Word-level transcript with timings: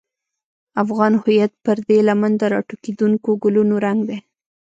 افغان 0.83 1.13
هویت 1.21 1.53
پر 1.65 1.77
دې 1.87 1.99
لمن 2.07 2.31
د 2.37 2.43
راټوکېدونکو 2.53 3.29
ګلونو 3.43 3.75
رنګ 3.85 3.99
دی. 4.09 4.17